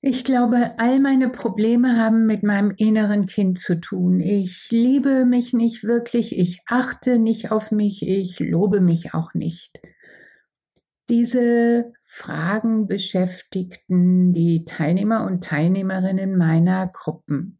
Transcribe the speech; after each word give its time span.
Ich 0.00 0.22
glaube, 0.22 0.74
all 0.78 1.00
meine 1.00 1.28
Probleme 1.28 1.96
haben 1.96 2.24
mit 2.24 2.44
meinem 2.44 2.72
inneren 2.76 3.26
Kind 3.26 3.58
zu 3.58 3.80
tun. 3.80 4.20
Ich 4.20 4.68
liebe 4.70 5.24
mich 5.24 5.54
nicht 5.54 5.82
wirklich, 5.82 6.38
ich 6.38 6.60
achte 6.68 7.18
nicht 7.18 7.50
auf 7.50 7.72
mich, 7.72 8.06
ich 8.06 8.38
lobe 8.38 8.80
mich 8.80 9.12
auch 9.12 9.34
nicht. 9.34 9.80
Diese 11.08 11.92
Fragen 12.04 12.86
beschäftigten 12.86 14.32
die 14.32 14.64
Teilnehmer 14.64 15.26
und 15.26 15.42
Teilnehmerinnen 15.42 16.38
meiner 16.38 16.86
Gruppen. 16.86 17.58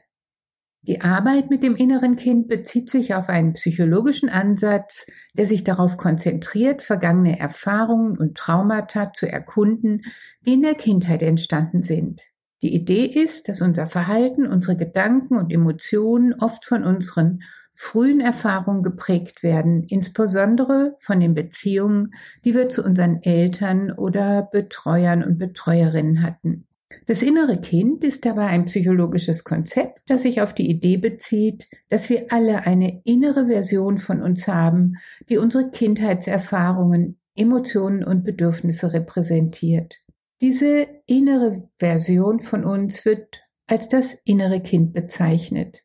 Die 0.83 1.01
Arbeit 1.01 1.51
mit 1.51 1.61
dem 1.61 1.75
inneren 1.75 2.15
Kind 2.15 2.47
bezieht 2.47 2.89
sich 2.89 3.13
auf 3.13 3.29
einen 3.29 3.53
psychologischen 3.53 4.29
Ansatz, 4.29 5.05
der 5.37 5.45
sich 5.45 5.63
darauf 5.63 5.97
konzentriert, 5.97 6.81
vergangene 6.81 7.39
Erfahrungen 7.39 8.17
und 8.17 8.35
Traumata 8.35 9.13
zu 9.13 9.31
erkunden, 9.31 10.01
die 10.43 10.53
in 10.53 10.63
der 10.63 10.73
Kindheit 10.73 11.21
entstanden 11.21 11.83
sind. 11.83 12.23
Die 12.63 12.73
Idee 12.73 13.05
ist, 13.05 13.47
dass 13.47 13.61
unser 13.61 13.85
Verhalten, 13.85 14.47
unsere 14.47 14.75
Gedanken 14.75 15.35
und 15.35 15.53
Emotionen 15.53 16.33
oft 16.33 16.65
von 16.65 16.83
unseren 16.83 17.43
frühen 17.71 18.19
Erfahrungen 18.19 18.81
geprägt 18.81 19.43
werden, 19.43 19.83
insbesondere 19.83 20.95
von 20.99 21.19
den 21.19 21.35
Beziehungen, 21.35 22.13
die 22.43 22.55
wir 22.55 22.69
zu 22.69 22.83
unseren 22.83 23.21
Eltern 23.21 23.91
oder 23.91 24.49
Betreuern 24.51 25.23
und 25.23 25.37
Betreuerinnen 25.37 26.23
hatten. 26.23 26.67
Das 27.07 27.21
innere 27.21 27.59
Kind 27.59 28.03
ist 28.03 28.25
dabei 28.25 28.47
ein 28.47 28.65
psychologisches 28.65 29.43
Konzept, 29.43 30.01
das 30.07 30.23
sich 30.23 30.41
auf 30.41 30.53
die 30.53 30.69
Idee 30.69 30.97
bezieht, 30.97 31.69
dass 31.89 32.09
wir 32.09 32.27
alle 32.31 32.65
eine 32.65 33.01
innere 33.05 33.47
Version 33.47 33.97
von 33.97 34.21
uns 34.21 34.47
haben, 34.47 34.97
die 35.29 35.37
unsere 35.37 35.71
Kindheitserfahrungen, 35.71 37.19
Emotionen 37.35 38.03
und 38.03 38.23
Bedürfnisse 38.23 38.93
repräsentiert. 38.93 40.01
Diese 40.41 40.87
innere 41.05 41.69
Version 41.77 42.39
von 42.39 42.65
uns 42.65 43.05
wird 43.05 43.43
als 43.67 43.89
das 43.89 44.15
innere 44.25 44.59
Kind 44.59 44.93
bezeichnet. 44.93 45.83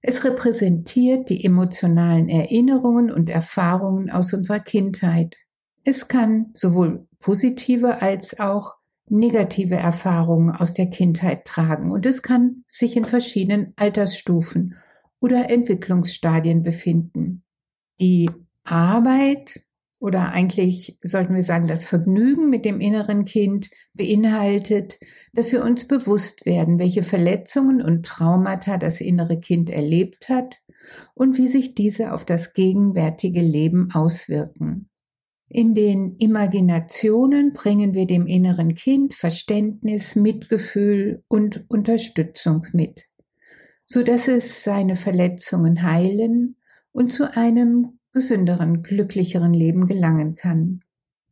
Es 0.00 0.24
repräsentiert 0.24 1.30
die 1.30 1.44
emotionalen 1.44 2.28
Erinnerungen 2.28 3.12
und 3.12 3.28
Erfahrungen 3.28 4.10
aus 4.10 4.32
unserer 4.32 4.58
Kindheit. 4.58 5.36
Es 5.84 6.08
kann 6.08 6.50
sowohl 6.54 7.06
positive 7.20 8.02
als 8.02 8.40
auch 8.40 8.74
negative 9.12 9.74
Erfahrungen 9.74 10.50
aus 10.50 10.72
der 10.72 10.86
Kindheit 10.86 11.44
tragen 11.44 11.92
und 11.92 12.06
es 12.06 12.22
kann 12.22 12.64
sich 12.66 12.96
in 12.96 13.04
verschiedenen 13.04 13.74
Altersstufen 13.76 14.74
oder 15.20 15.50
Entwicklungsstadien 15.50 16.62
befinden. 16.62 17.44
Die 18.00 18.30
Arbeit 18.64 19.60
oder 20.00 20.30
eigentlich 20.30 20.98
sollten 21.02 21.34
wir 21.34 21.44
sagen, 21.44 21.66
das 21.66 21.84
Vergnügen 21.84 22.48
mit 22.48 22.64
dem 22.64 22.80
inneren 22.80 23.26
Kind 23.26 23.70
beinhaltet, 23.92 24.98
dass 25.34 25.52
wir 25.52 25.62
uns 25.62 25.86
bewusst 25.86 26.46
werden, 26.46 26.78
welche 26.78 27.02
Verletzungen 27.02 27.82
und 27.82 28.06
Traumata 28.06 28.78
das 28.78 29.02
innere 29.02 29.38
Kind 29.38 29.68
erlebt 29.68 30.30
hat 30.30 30.62
und 31.14 31.36
wie 31.36 31.48
sich 31.48 31.74
diese 31.74 32.14
auf 32.14 32.24
das 32.24 32.54
gegenwärtige 32.54 33.42
Leben 33.42 33.90
auswirken. 33.92 34.88
In 35.54 35.74
den 35.74 36.16
Imaginationen 36.16 37.52
bringen 37.52 37.92
wir 37.92 38.06
dem 38.06 38.26
inneren 38.26 38.74
Kind 38.74 39.12
Verständnis, 39.12 40.16
Mitgefühl 40.16 41.24
und 41.28 41.66
Unterstützung 41.68 42.64
mit, 42.72 43.10
so 43.84 44.02
dass 44.02 44.28
es 44.28 44.64
seine 44.64 44.96
Verletzungen 44.96 45.82
heilen 45.82 46.56
und 46.92 47.12
zu 47.12 47.36
einem 47.36 47.98
gesünderen, 48.14 48.82
glücklicheren 48.82 49.52
Leben 49.52 49.86
gelangen 49.86 50.36
kann. 50.36 50.80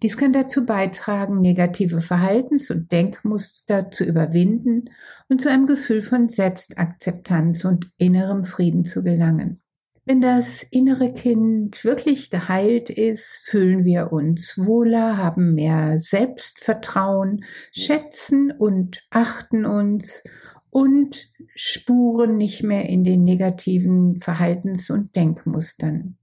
Dies 0.03 0.19
kann 0.19 0.35
dazu 0.35 0.67
beitragen, 0.67 1.41
negative 1.41 2.03
Verhaltens- 2.03 2.71
und 2.71 2.93
Denkmuster 2.93 3.91
zu 3.91 4.05
überwinden 4.05 4.91
und 5.31 5.41
zu 5.41 5.49
einem 5.49 5.67
Gefühl 5.67 6.03
von 6.03 6.29
Selbstakzeptanz 6.29 7.65
und 7.65 7.91
innerem 7.97 8.45
Frieden 8.45 8.85
zu 8.85 9.03
gelangen. 9.03 9.63
Wenn 10.07 10.21
das 10.21 10.63
innere 10.63 11.13
Kind 11.13 11.85
wirklich 11.85 12.31
geheilt 12.31 12.89
ist, 12.91 13.43
fühlen 13.45 13.85
wir 13.85 14.13
uns 14.13 14.59
wohler, 14.59 15.19
haben 15.19 15.55
mehr 15.55 16.01
Selbstvertrauen, 16.01 17.45
schätzen 17.71 18.51
und 18.51 19.07
achten 19.11 19.67
uns 19.67 20.25
und 20.71 21.29
spuren 21.55 22.39
nicht 22.39 22.63
mehr 22.63 22.89
in 22.89 23.05
den 23.05 23.25
negativen 23.25 24.17
Verhaltens- 24.17 24.91
und 24.91 25.15
Denkmustern. 25.15 26.17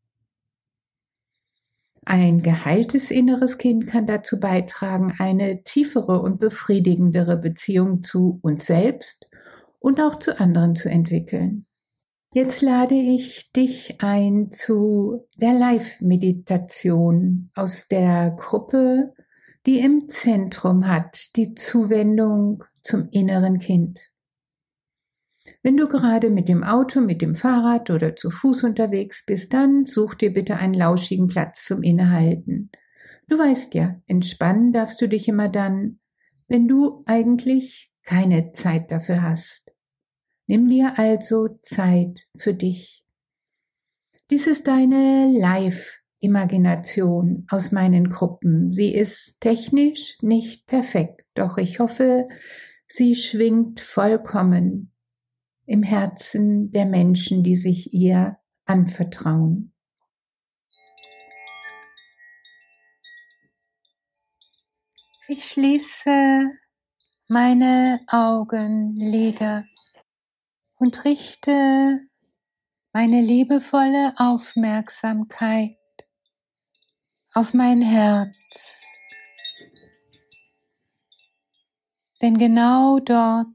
Ein 2.04 2.42
geheiltes 2.42 3.12
inneres 3.12 3.58
Kind 3.58 3.86
kann 3.88 4.08
dazu 4.08 4.40
beitragen, 4.40 5.14
eine 5.20 5.64
tiefere 5.64 6.22
und 6.22 6.40
befriedigendere 6.40 7.38
Beziehung 7.38 8.02
zu 8.02 8.40
uns 8.42 8.66
selbst 8.66 9.30
und 9.80 10.00
auch 10.00 10.18
zu 10.18 10.40
anderen 10.40 10.76
zu 10.76 10.90
entwickeln. 10.90 11.67
Jetzt 12.38 12.62
lade 12.62 12.94
ich 12.94 13.52
dich 13.52 14.00
ein 14.04 14.52
zu 14.52 15.26
der 15.38 15.54
Live-Meditation 15.54 17.50
aus 17.56 17.88
der 17.88 18.30
Gruppe, 18.30 19.16
die 19.66 19.80
im 19.80 20.08
Zentrum 20.08 20.88
hat 20.88 21.36
die 21.36 21.56
Zuwendung 21.56 22.64
zum 22.84 23.10
inneren 23.10 23.58
Kind. 23.58 24.12
Wenn 25.64 25.78
du 25.78 25.88
gerade 25.88 26.30
mit 26.30 26.48
dem 26.48 26.64
Auto, 26.64 27.02
mit 27.02 27.24
dem 27.24 27.34
Fahrrad 27.34 27.90
oder 27.90 28.16
zu 28.16 28.30
Fuß 28.30 28.66
unterwegs 28.66 29.26
bist, 29.26 29.52
dann 29.54 29.88
such 29.88 30.14
dir 30.14 30.32
bitte 30.32 30.58
einen 30.58 30.76
lauschigen 30.76 31.26
Platz 31.26 31.66
zum 31.66 31.82
Innehalten. 31.82 32.70
Du 33.28 33.40
weißt 33.40 33.74
ja, 33.74 34.00
entspannen 34.06 34.74
darfst 34.74 35.02
du 35.02 35.10
dich 35.10 35.28
immer 35.28 35.50
dann, 35.50 35.98
wenn 36.48 36.68
du 36.68 37.02
eigentlich 37.08 37.92
keine 38.04 38.54
Zeit 38.54 38.92
dafür 38.92 39.24
hast. 39.24 39.67
Nimm 40.48 40.68
dir 40.70 40.98
also 40.98 41.60
Zeit 41.62 42.26
für 42.34 42.54
dich. 42.54 43.04
Dies 44.32 44.48
ist 44.48 44.68
deine 44.68 45.30
Live-Imagination 45.38 47.46
aus 47.50 47.74
meinen 47.74 48.10
Gruppen. 48.10 48.74
Sie 48.74 48.96
ist 48.96 49.42
technisch 49.42 50.16
nicht 50.22 50.66
perfekt, 50.66 51.26
doch 51.34 51.58
ich 51.58 51.80
hoffe, 51.80 52.30
sie 52.88 53.16
schwingt 53.16 53.82
vollkommen 53.82 54.94
im 55.66 55.84
Herzen 55.84 56.72
der 56.72 56.86
Menschen, 56.86 57.44
die 57.44 57.58
sich 57.58 57.94
ihr 57.94 58.38
anvertrauen. 58.66 59.74
Ich 65.28 65.44
schließe 65.44 66.46
meine 67.28 68.00
Augenlider 68.08 69.66
und 70.78 71.06
richte 71.06 72.08
meine 72.94 73.22
liebevolle 73.22 74.14
Aufmerksamkeit 74.18 75.78
auf 77.34 77.54
mein 77.54 77.82
Herz. 77.82 78.84
Denn 82.22 82.38
genau 82.38 83.00
dort 83.00 83.48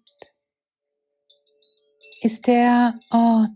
ist 2.20 2.46
der 2.46 2.98
Ort, 3.10 3.50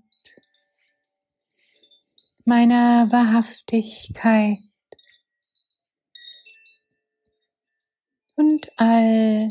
meiner 2.44 3.10
Wahrhaftigkeit 3.10 4.58
und 8.36 8.68
all 8.76 9.50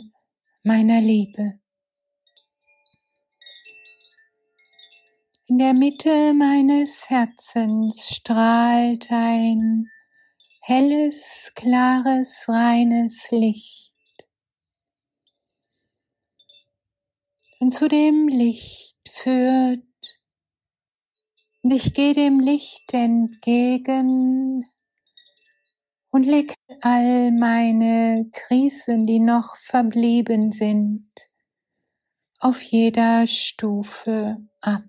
meiner 0.63 1.01
Liebe. 1.01 1.59
In 5.47 5.59
der 5.59 5.75
Mitte 5.75 6.33
meines 6.33 7.07
Herzens 7.07 8.15
strahlt 8.15 9.11
ein 9.11 9.91
helles, 10.59 11.51
klares, 11.53 12.45
reines 12.47 13.29
Licht. 13.29 13.93
Und 17.59 17.75
zu 17.75 17.87
dem 17.87 18.27
Licht 18.27 18.97
führt, 19.07 19.83
und 21.61 21.73
ich 21.73 21.93
gehe 21.93 22.15
dem 22.15 22.39
Licht 22.39 22.91
entgegen 22.91 24.65
und 26.09 26.25
leg 26.25 26.55
all 26.81 27.31
meine 27.31 28.31
Krisen, 28.33 29.05
die 29.05 29.19
noch 29.19 29.57
verblieben 29.57 30.51
sind, 30.51 31.07
auf 32.39 32.63
jeder 32.63 33.27
Stufe 33.27 34.37
ab. 34.61 34.85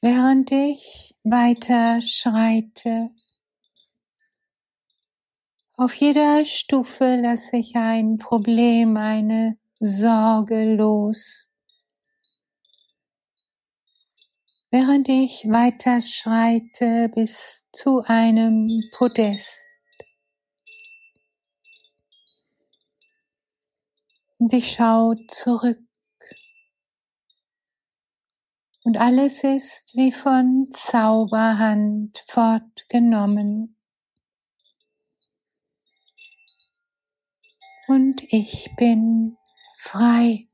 Während 0.00 0.52
ich 0.52 1.16
weiter 1.24 2.00
schreite, 2.02 3.10
auf 5.76 5.94
jeder 5.96 6.44
Stufe 6.44 7.16
lasse 7.20 7.56
ich 7.56 7.74
ein 7.74 8.18
Problem, 8.18 8.96
eine 8.96 9.58
Sorge 9.80 10.76
los. 10.76 11.50
Während 14.70 15.08
ich 15.08 15.46
weiter 15.48 16.00
schreite 16.00 17.08
bis 17.12 17.64
zu 17.72 18.04
einem 18.04 18.68
Podest. 18.92 19.64
Und 24.38 24.52
ich 24.52 24.74
schaue 24.74 25.16
zurück 25.26 25.87
und 28.88 28.96
alles 28.96 29.44
ist 29.44 29.96
wie 29.96 30.10
von 30.10 30.68
Zauberhand 30.70 32.24
fortgenommen. 32.26 33.76
Und 37.86 38.22
ich 38.32 38.70
bin 38.78 39.36
frei. 39.76 40.48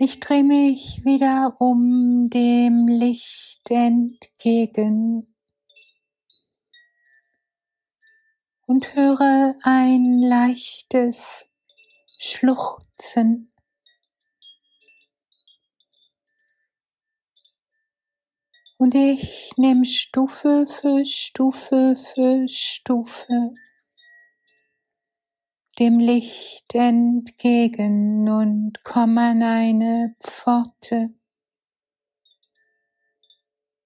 Ich 0.00 0.20
drehe 0.20 0.44
mich 0.44 1.00
wieder 1.06 1.56
um 1.60 2.28
dem 2.28 2.88
Licht 2.88 3.70
entgegen. 3.70 5.33
Und 8.66 8.94
höre 8.94 9.54
ein 9.62 10.20
leichtes 10.20 11.46
Schluchzen. 12.18 13.52
Und 18.76 18.94
ich 18.94 19.52
nehme 19.56 19.84
Stufe 19.84 20.66
für 20.66 21.04
Stufe 21.04 21.96
für 21.96 22.48
Stufe 22.48 23.52
dem 25.78 25.98
Licht 25.98 26.74
entgegen 26.74 28.28
und 28.28 28.84
komme 28.84 29.20
an 29.20 29.42
eine 29.42 30.14
Pforte. 30.20 31.10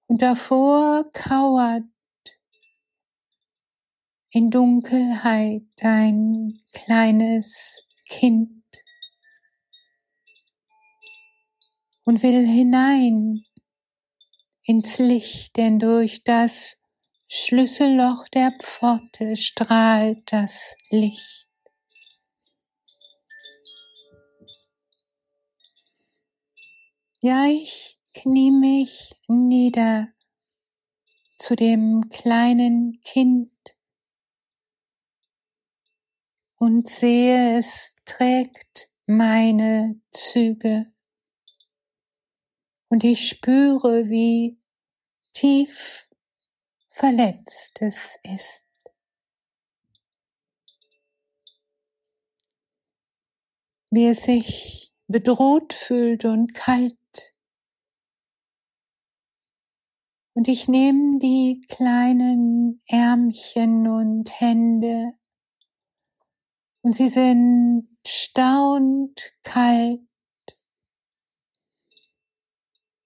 Und 0.07 0.21
davor 0.21 1.11
kauert 1.11 1.83
in 4.31 4.51
Dunkelheit 4.51 5.63
ein 5.81 6.59
kleines 6.73 7.81
Kind 8.07 8.63
und 12.03 12.21
will 12.21 12.45
hinein 12.45 13.43
ins 14.63 14.99
Licht, 14.99 15.57
denn 15.57 15.79
durch 15.79 16.23
das 16.23 16.77
Schlüsselloch 17.27 18.27
der 18.27 18.51
Pforte 18.61 19.35
strahlt 19.35 20.31
das 20.31 20.75
Licht. 20.89 21.47
Ja, 27.21 27.45
ich 27.47 27.99
knie 28.13 28.51
mich 28.51 29.11
nieder 29.27 30.07
zu 31.37 31.55
dem 31.55 32.09
kleinen 32.09 33.01
Kind 33.03 33.51
und 36.59 36.89
sehe, 36.89 37.57
es 37.57 37.95
trägt 38.05 38.91
meine 39.07 39.99
Züge. 40.11 40.91
Und 42.89 43.03
ich 43.03 43.29
spüre, 43.29 44.09
wie 44.09 44.59
tief 45.33 46.07
verletzt 46.89 47.81
es 47.81 48.19
ist. 48.23 48.67
Wie 53.89 54.05
es 54.05 54.23
sich 54.23 54.93
bedroht 55.07 55.73
fühlt 55.73 56.25
und 56.25 56.53
kalt. 56.53 56.95
Und 60.33 60.47
ich 60.47 60.67
nehme 60.67 61.19
die 61.19 61.61
kleinen 61.67 62.81
Ärmchen 62.87 63.87
und 63.87 64.39
Hände 64.39 65.18
und 66.81 66.93
sie 66.93 67.09
sind 67.09 67.87
staunt 68.05 69.33
kalt 69.43 69.99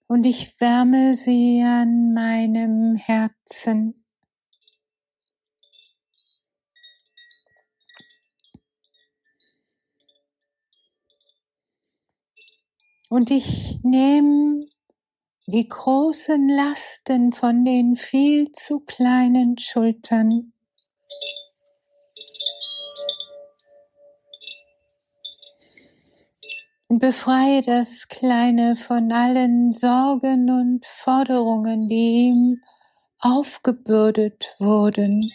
und 0.07 0.25
ich 0.25 0.59
wärme 0.61 1.15
sie 1.15 1.63
an 1.65 2.13
meinem 2.13 2.95
Herzen. 2.95 4.05
Und 13.09 13.30
ich 13.30 13.80
nehme 13.83 14.65
die 15.45 15.68
großen 15.68 16.49
Lasten 16.49 17.31
von 17.31 17.63
den 17.63 17.95
viel 17.95 18.51
zu 18.51 18.80
kleinen 18.80 19.57
Schultern 19.57 20.53
befreie 27.00 27.62
das 27.62 28.07
Kleine 28.07 28.76
von 28.76 29.12
allen 29.12 29.73
Sorgen 29.73 30.50
und 30.50 30.85
Forderungen, 30.85 31.88
die 31.90 32.28
ihm 32.28 32.57
aufgebürdet 33.19 34.56
wurden. 34.59 35.30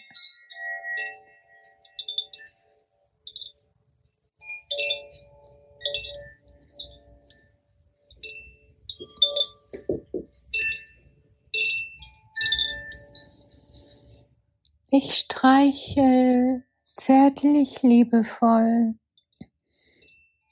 Ich 14.90 15.14
streichel 15.14 16.64
zärtlich 16.96 17.82
liebevoll 17.82 18.94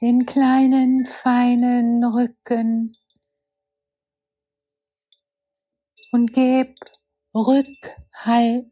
den 0.00 0.26
kleinen 0.26 1.06
feinen 1.06 2.04
Rücken 2.04 2.96
und 6.12 6.32
geb 6.34 6.76
Rückhalt 7.34 8.70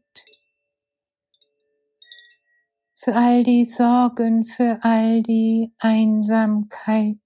für 2.95 3.15
all 3.15 3.43
die 3.43 3.65
Sorgen, 3.65 4.45
für 4.45 4.79
all 4.81 5.21
die 5.21 5.73
Einsamkeit. 5.79 7.17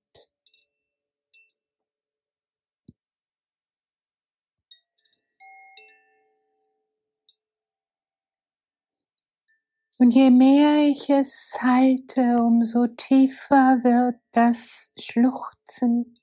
Und 10.02 10.12
je 10.12 10.30
mehr 10.32 10.88
ich 10.88 11.10
es 11.10 11.58
halte, 11.60 12.42
umso 12.42 12.88
tiefer 12.88 13.82
wird 13.84 14.16
das 14.32 14.94
Schluchzen, 14.98 16.18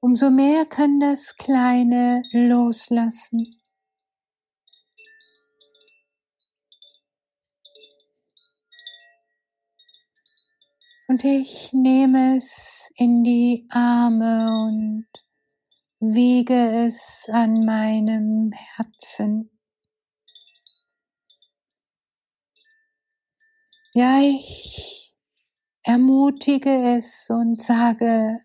umso 0.00 0.30
mehr 0.30 0.64
kann 0.64 0.98
das 0.98 1.36
Kleine 1.36 2.22
loslassen. 2.32 3.60
Und 11.08 11.24
ich 11.24 11.74
nehme 11.74 12.38
es 12.38 12.88
in 12.94 13.22
die 13.22 13.66
Arme 13.68 14.50
und 14.50 15.06
wiege 16.00 16.86
es 16.86 17.28
an 17.30 17.66
meinem 17.66 18.50
Herzen. 18.52 19.50
Ja, 23.94 24.22
ich 24.22 25.14
ermutige 25.82 26.96
es 26.96 27.28
und 27.28 27.62
sage, 27.62 28.38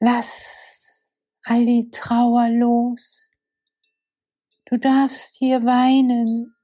lass 0.00 1.02
all 1.42 1.66
die 1.66 1.90
Trauer 1.90 2.48
los. 2.48 3.32
Du 4.64 4.78
darfst 4.78 5.36
hier 5.36 5.62
weinen. 5.64 6.56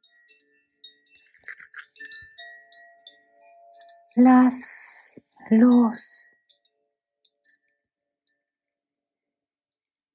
Lass 4.14 5.20
los. 5.50 6.30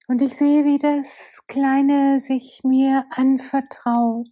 Und 0.08 0.20
ich 0.24 0.36
sehe, 0.36 0.66
wie 0.66 0.80
das 0.80 1.44
Kleine 1.46 2.20
sich 2.20 2.62
mir 2.64 3.06
anvertraut 3.12 4.28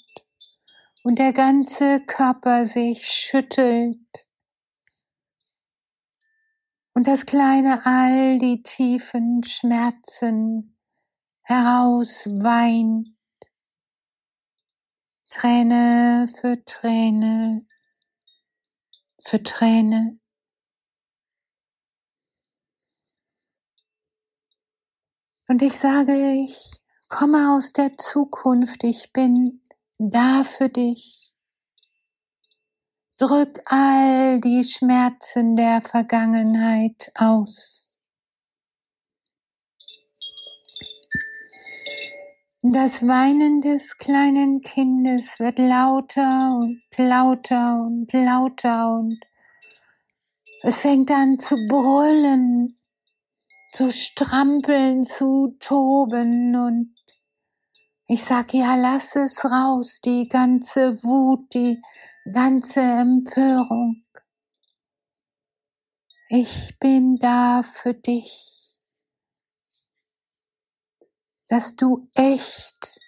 und 1.03 1.20
der 1.20 1.34
ganze 1.34 2.01
Körper 2.05 2.65
sich 2.65 3.08
schüttelt. 3.08 4.27
Und 6.93 7.08
das 7.08 7.25
Kleine 7.25 7.86
all 7.86 8.39
die 8.39 8.63
tiefen 8.63 9.43
Schmerzen 9.43 10.77
herausweint, 11.43 13.08
Träne 15.29 16.27
für 16.27 16.63
Träne 16.65 17.65
für 19.24 19.41
Träne. 19.43 20.20
Und 25.48 25.62
ich 25.62 25.74
sage, 25.74 26.43
ich 26.43 26.81
komme 27.10 27.55
aus 27.55 27.74
der 27.74 27.98
Zukunft, 27.98 28.84
ich 28.84 29.12
bin 29.12 29.61
da 30.10 30.43
für 30.43 30.70
dich. 30.70 31.31
Drück 33.17 33.62
all 33.65 34.41
die 34.41 34.63
Schmerzen 34.63 35.55
der 35.55 35.84
Vergangenheit 35.84 37.12
aus. 37.13 38.00
Das 42.63 43.05
Weinen 43.08 43.62
des 43.62 43.98
kleinen 43.98 44.62
Kindes 44.62 45.39
wird 45.39 45.60
lauter 45.60 46.58
und 46.60 46.81
lauter 46.98 47.84
und 47.84 48.12
lauter 48.13 48.93
und 49.00 49.20
es 50.63 50.77
fängt 50.79 51.12
an 51.12 51.38
zu 51.38 51.55
brüllen 51.67 52.75
zu 53.72 53.91
strampeln, 53.91 55.05
zu 55.05 55.55
toben 55.60 56.55
und 56.55 56.93
ich 58.13 58.25
sag, 58.25 58.53
ja, 58.53 58.75
lass 58.75 59.15
es 59.15 59.46
raus, 59.46 60.01
die 60.03 60.27
ganze 60.27 61.01
Wut, 61.01 61.53
die 61.53 61.82
ganze 62.34 62.82
Empörung. 62.82 64.03
Ich 66.27 66.77
bin 66.77 67.15
da 67.20 67.63
für 67.63 67.94
dich, 67.94 68.77
dass 71.48 71.77
du 71.77 72.10
echt 72.13 73.00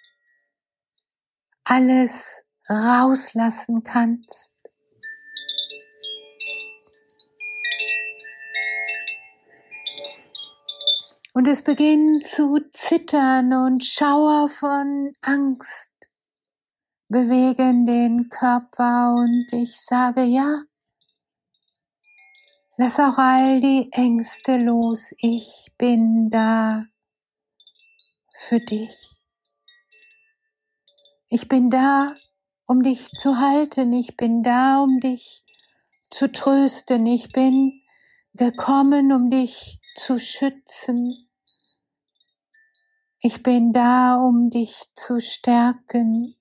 alles 1.65 2.45
rauslassen 2.69 3.83
kannst. 3.83 4.52
Und 11.33 11.47
es 11.47 11.63
beginnt 11.63 12.27
zu 12.27 12.59
zittern 12.71 13.53
und 13.53 13.83
Schauer 13.83 14.49
von 14.49 15.13
Angst 15.21 15.93
bewegen 17.13 17.85
den 17.85 18.29
Körper 18.29 19.13
und 19.15 19.47
ich 19.51 19.79
sage 19.79 20.23
ja, 20.23 20.63
lass 22.77 22.99
auch 22.99 23.17
all 23.17 23.59
die 23.59 23.89
Ängste 23.91 24.57
los. 24.57 25.13
Ich 25.17 25.71
bin 25.77 26.29
da 26.29 26.85
für 28.35 28.59
dich. 28.59 28.95
Ich 31.27 31.47
bin 31.47 31.69
da, 31.69 32.15
um 32.65 32.83
dich 32.83 33.09
zu 33.09 33.39
halten. 33.39 33.91
Ich 33.91 34.17
bin 34.17 34.43
da, 34.43 34.79
um 34.79 34.99
dich 34.99 35.43
zu 36.09 36.31
trösten. 36.31 37.05
Ich 37.05 37.31
bin 37.31 37.81
gekommen, 38.33 39.11
um 39.11 39.29
dich 39.29 39.79
zu 39.95 40.19
schützen. 40.19 41.22
Ich 43.25 43.41
bin 43.41 43.71
da, 43.71 44.17
um 44.17 44.49
dich 44.49 44.83
zu 44.97 45.21
stärken. 45.21 46.35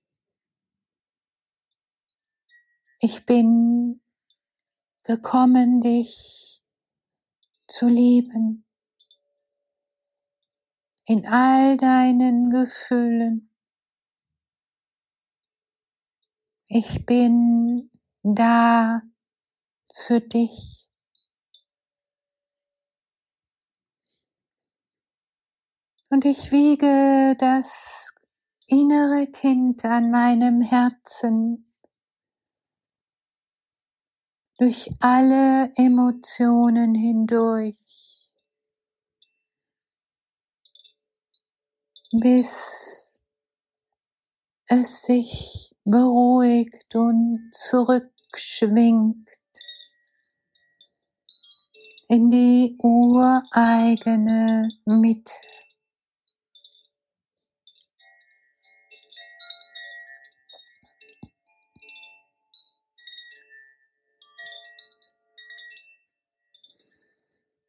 Ich 2.98 3.24
bin 3.24 4.00
gekommen, 5.04 5.80
dich 5.80 6.60
zu 7.68 7.86
lieben. 7.86 8.66
In 11.04 11.24
all 11.24 11.76
deinen 11.76 12.50
Gefühlen. 12.50 13.48
Ich 16.66 17.06
bin 17.06 17.92
da 18.24 19.02
für 19.94 20.20
dich. 20.20 20.88
Und 26.12 26.26
ich 26.26 26.52
wiege 26.52 27.34
das 27.38 28.12
innere 28.66 29.26
Kind 29.28 29.82
an 29.86 30.10
meinem 30.10 30.60
Herzen 30.60 31.72
durch 34.58 34.90
alle 35.00 35.72
Emotionen 35.74 36.94
hindurch, 36.94 37.78
bis 42.10 43.08
es 44.66 45.04
sich 45.04 45.74
beruhigt 45.84 46.94
und 46.94 47.52
zurückschwingt 47.54 49.30
in 52.08 52.30
die 52.30 52.76
ureigene 52.82 54.68
Mitte. 54.84 55.32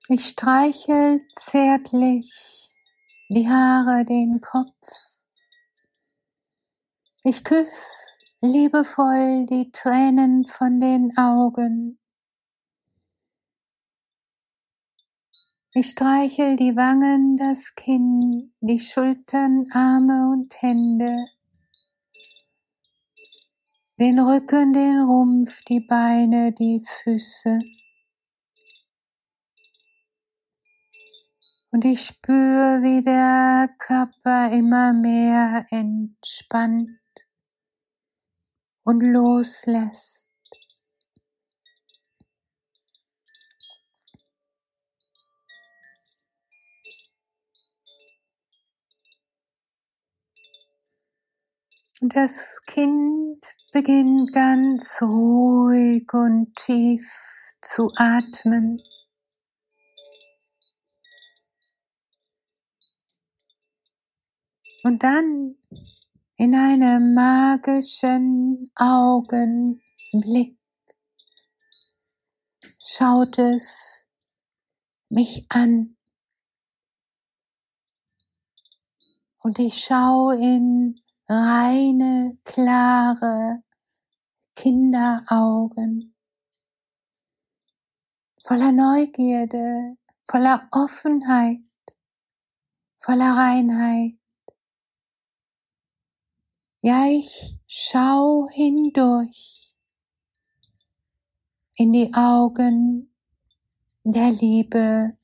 Ich 0.09 0.25
streichel 0.25 1.25
zärtlich 1.33 2.67
die 3.29 3.47
Haare, 3.47 4.03
den 4.03 4.41
Kopf. 4.41 4.75
Ich 7.23 7.45
küss 7.45 8.17
liebevoll 8.41 9.45
die 9.45 9.71
Tränen 9.71 10.45
von 10.45 10.81
den 10.81 11.17
Augen. 11.17 11.99
Ich 15.73 15.91
streichel 15.91 16.57
die 16.57 16.75
Wangen, 16.75 17.37
das 17.37 17.73
Kinn, 17.73 18.53
die 18.59 18.81
Schultern, 18.81 19.67
Arme 19.71 20.33
und 20.33 20.61
Hände, 20.61 21.27
den 23.97 24.19
Rücken, 24.19 24.73
den 24.73 24.99
Rumpf, 24.99 25.63
die 25.63 25.79
Beine, 25.79 26.51
die 26.51 26.83
Füße. 26.85 27.61
Und 31.73 31.85
ich 31.85 32.05
spüre, 32.05 32.83
wie 32.83 33.01
der 33.01 33.67
Körper 33.79 34.51
immer 34.51 34.93
mehr 34.93 35.65
entspannt 35.71 36.91
und 38.83 39.01
loslässt. 39.01 40.31
Und 52.01 52.15
das 52.15 52.61
Kind 52.67 53.43
beginnt 53.71 54.31
ganz 54.31 55.01
ruhig 55.01 56.13
und 56.13 56.55
tief 56.55 57.11
zu 57.63 57.91
atmen. 57.95 58.79
Und 64.85 65.01
dann 65.01 65.55
in 66.35 66.53
einem 66.55 67.13
magischen 67.13 68.69
Augenblick 68.75 70.59
schaut 72.79 73.37
es 73.39 74.05
mich 75.07 75.45
an. 75.47 75.95
Und 79.37 79.57
ich 79.57 79.85
schaue 79.85 80.35
in 80.35 81.01
reine, 81.29 82.37
klare 82.43 83.61
Kinderaugen, 84.55 86.13
voller 88.43 88.73
Neugierde, 88.73 89.95
voller 90.27 90.67
Offenheit, 90.71 91.61
voller 92.99 93.37
Reinheit. 93.37 94.22
Ja, 96.85 97.05
ich 97.07 97.57
schau 97.65 98.49
hindurch 98.51 99.73
in 101.75 101.93
die 101.93 102.13
Augen 102.13 103.15
der 104.03 104.31
Liebe 104.31 105.17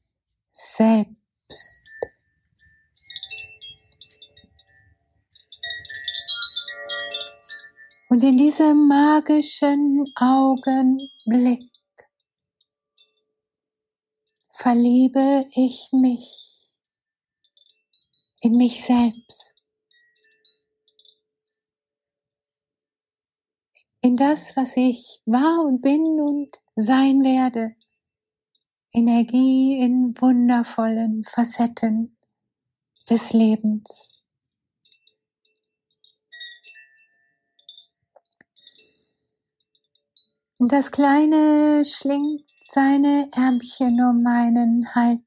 selbst. 0.54 1.82
Und 8.08 8.24
in 8.24 8.38
diesem 8.38 8.88
magischen 8.88 10.06
Augenblick 10.16 11.70
verliebe 14.54 15.46
ich 15.52 15.90
mich 15.92 16.78
in 18.40 18.56
mich 18.56 18.82
selbst. 18.82 19.59
In 24.02 24.16
das, 24.16 24.56
was 24.56 24.78
ich 24.78 25.22
war 25.26 25.66
und 25.66 25.82
bin 25.82 26.02
und 26.22 26.62
sein 26.76 27.22
werde. 27.24 27.76
Energie 28.94 29.78
in 29.80 30.16
wundervollen 30.20 31.24
Facetten 31.26 32.18
des 33.10 33.34
Lebens. 33.34 34.10
Und 40.60 40.72
das 40.72 40.92
Kleine 40.92 41.84
schlingt 41.86 42.44
seine 42.72 43.30
Ärmchen 43.34 44.02
um 44.02 44.24
meinen 44.24 44.94
Hals. 44.96 45.26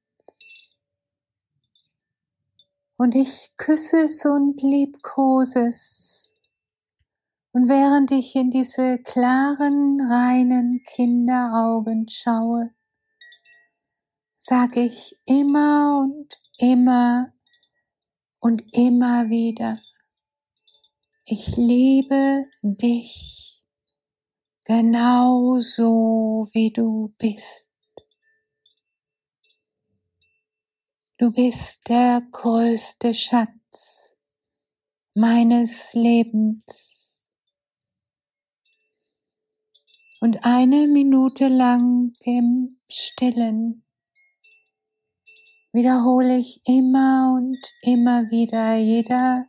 Und 2.97 3.15
ich 3.15 3.53
küsse 3.57 4.07
es 4.07 4.25
und 4.25 4.63
liebkose 4.63 5.69
es. 5.71 6.12
Und 7.55 7.69
während 7.69 8.11
ich 8.11 8.35
in 8.35 8.51
diese 8.51 8.99
klaren, 8.99 10.01
reinen 10.01 10.83
Kinderaugen 10.87 12.09
schaue, 12.09 12.75
sage 14.39 14.81
ich 14.81 15.21
immer 15.27 16.01
und 16.01 16.41
immer 16.57 17.35
und 18.41 18.63
immer 18.73 19.29
wieder, 19.29 19.79
ich 21.27 21.57
liebe 21.59 22.45
dich 22.63 23.61
genau 24.65 25.61
so 25.61 26.49
wie 26.53 26.73
du 26.73 27.15
bist. 27.19 27.69
Du 31.19 31.31
bist 31.31 31.87
der 31.89 32.23
größte 32.33 33.13
Schatz 33.13 34.17
meines 35.15 35.93
Lebens. 35.93 36.92
Und 40.23 40.45
eine 40.45 40.87
Minute 40.87 41.49
lang 41.49 42.15
im 42.21 42.79
Stillen 42.89 43.85
wiederhole 45.73 46.39
ich 46.39 46.61
immer 46.65 47.35
und 47.37 47.59
immer 47.83 48.21
wieder 48.31 48.77
jeder, 48.77 49.47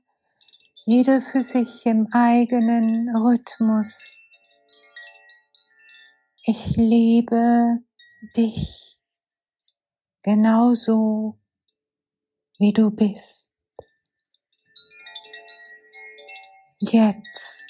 jede 0.85 1.21
für 1.21 1.41
sich 1.41 1.85
im 1.85 2.07
eigenen 2.11 3.15
Rhythmus 3.15 4.13
ich 6.45 6.75
liebe 6.75 7.79
dich 8.35 8.99
genauso, 10.23 11.39
wie 12.59 12.73
du 12.73 12.91
bist. 12.91 13.49
Jetzt. 16.79 17.62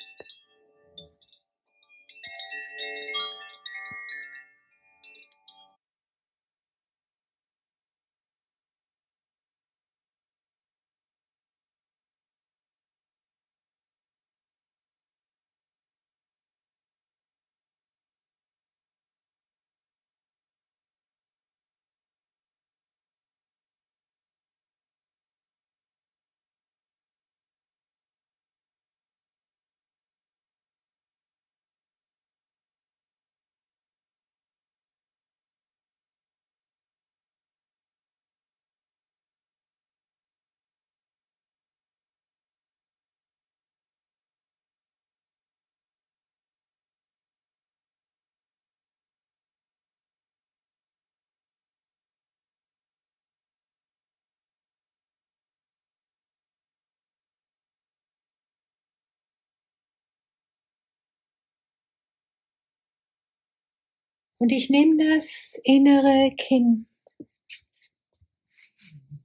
Und 64.44 64.52
ich 64.52 64.70
nehme 64.70 64.98
das 64.98 65.58
innere 65.64 66.36
Kind 66.36 66.86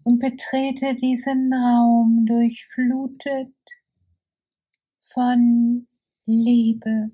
und 0.04 0.20
betrete 0.20 0.94
diesen 0.94 1.52
Raum 1.52 2.24
durchflutet 2.24 3.52
von 5.02 5.88
Liebe. 6.24 7.10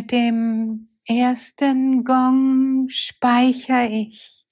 Mit 0.00 0.12
dem 0.12 0.88
ersten 1.04 2.04
Gong 2.04 2.88
speichere 2.88 3.86
ich. 3.86 4.46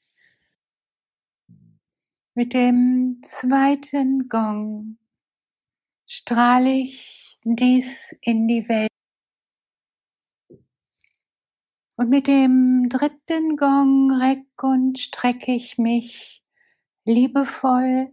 Mit 2.35 2.53
dem 2.53 3.23
zweiten 3.25 4.29
Gong 4.29 4.99
strahle 6.07 6.71
ich 6.71 7.41
dies 7.45 8.15
in 8.21 8.47
die 8.47 8.69
Welt. 8.69 8.91
Und 11.97 12.11
mit 12.11 12.27
dem 12.27 12.91
dritten 12.91 13.57
Gong 13.57 14.13
reck 14.21 14.63
und 14.63 14.99
strecke 14.99 15.55
ich 15.55 15.79
mich 15.79 16.45
liebevoll 17.07 18.13